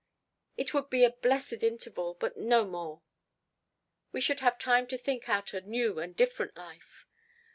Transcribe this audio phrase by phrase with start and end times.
[0.57, 3.03] "It would be a blessed interval, but no more."
[4.11, 7.05] "We should have time to think out a new and different life....